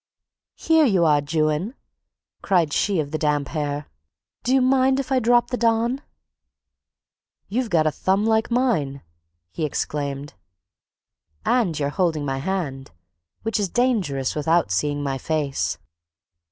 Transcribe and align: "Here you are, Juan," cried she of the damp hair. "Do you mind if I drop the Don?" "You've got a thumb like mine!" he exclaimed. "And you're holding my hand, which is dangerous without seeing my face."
"Here 0.55 0.83
you 0.87 1.05
are, 1.05 1.21
Juan," 1.21 1.75
cried 2.41 2.73
she 2.73 2.99
of 2.99 3.11
the 3.11 3.19
damp 3.19 3.49
hair. 3.49 3.85
"Do 4.41 4.51
you 4.51 4.59
mind 4.59 4.99
if 4.99 5.11
I 5.11 5.19
drop 5.19 5.51
the 5.51 5.57
Don?" 5.57 6.01
"You've 7.49 7.69
got 7.69 7.85
a 7.85 7.91
thumb 7.91 8.25
like 8.25 8.49
mine!" 8.49 9.03
he 9.51 9.63
exclaimed. 9.63 10.33
"And 11.45 11.77
you're 11.77 11.89
holding 11.89 12.25
my 12.25 12.39
hand, 12.39 12.89
which 13.43 13.59
is 13.59 13.69
dangerous 13.69 14.33
without 14.33 14.71
seeing 14.71 15.03
my 15.03 15.19
face." 15.19 15.77